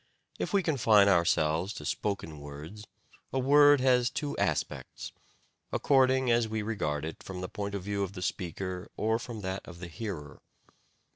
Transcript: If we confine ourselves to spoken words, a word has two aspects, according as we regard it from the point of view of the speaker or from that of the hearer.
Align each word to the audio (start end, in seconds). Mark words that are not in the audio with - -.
If 0.39 0.51
we 0.51 0.63
confine 0.63 1.07
ourselves 1.07 1.73
to 1.75 1.85
spoken 1.85 2.39
words, 2.39 2.87
a 3.31 3.37
word 3.37 3.79
has 3.81 4.09
two 4.09 4.35
aspects, 4.39 5.11
according 5.71 6.31
as 6.31 6.47
we 6.47 6.63
regard 6.63 7.05
it 7.05 7.21
from 7.21 7.41
the 7.41 7.47
point 7.47 7.75
of 7.75 7.83
view 7.83 8.01
of 8.01 8.13
the 8.13 8.23
speaker 8.23 8.89
or 8.97 9.19
from 9.19 9.41
that 9.41 9.61
of 9.67 9.77
the 9.79 9.85
hearer. 9.87 10.41